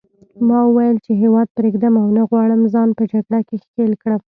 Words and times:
ما 0.47 0.59
وویل 0.65 0.97
چې 1.05 1.11
هیواد 1.21 1.47
پرېږدم 1.57 1.93
او 2.01 2.07
نه 2.17 2.23
غواړم 2.29 2.61
ځان 2.73 2.89
په 2.97 3.03
جګړه 3.11 3.39
کې 3.47 3.55
ښکېل 3.63 3.91
کړم. 4.01 4.21